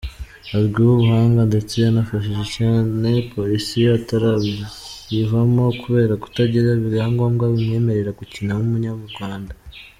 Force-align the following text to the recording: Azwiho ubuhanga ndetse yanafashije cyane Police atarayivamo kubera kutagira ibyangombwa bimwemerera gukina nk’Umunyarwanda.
Azwiho 0.57 0.91
ubuhanga 0.95 1.41
ndetse 1.49 1.73
yanafashije 1.83 2.43
cyane 2.57 3.07
Police 3.33 3.81
atarayivamo 3.97 5.63
kubera 5.81 6.13
kutagira 6.23 6.67
ibyangombwa 6.81 7.43
bimwemerera 7.53 8.11
gukina 8.19 8.51
nk’Umunyarwanda. 8.57 9.53